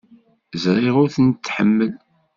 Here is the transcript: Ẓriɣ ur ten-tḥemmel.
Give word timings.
Ẓriɣ 0.63 0.95
ur 1.01 1.09
ten-tḥemmel. 1.15 1.91